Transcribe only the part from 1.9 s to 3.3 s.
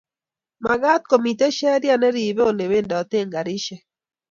neribe olebenditoi